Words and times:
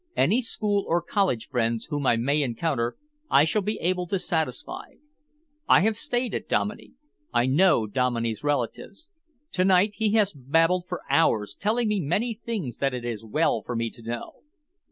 Any 0.17 0.41
school 0.41 0.83
or 0.87 1.03
college 1.03 1.47
friends 1.47 1.85
whom 1.91 2.07
I 2.07 2.15
may 2.15 2.41
encounter 2.41 2.97
I 3.29 3.43
shall 3.45 3.61
be 3.61 3.77
able 3.81 4.07
to 4.07 4.17
satisfy. 4.17 4.93
I 5.69 5.81
have 5.81 5.95
stayed 5.95 6.33
at 6.33 6.49
Dominey. 6.49 6.93
I 7.31 7.45
know 7.45 7.85
Dominey's 7.85 8.43
relatives. 8.43 9.11
To 9.51 9.63
night 9.63 9.91
he 9.93 10.13
has 10.13 10.33
babbled 10.33 10.85
for 10.87 11.01
hours, 11.07 11.53
telling 11.53 11.87
me 11.87 11.99
many 11.99 12.39
things 12.43 12.79
that 12.79 12.95
it 12.95 13.05
is 13.05 13.23
well 13.23 13.61
for 13.63 13.75
me 13.75 13.91
to 13.91 14.01
know." 14.01 14.41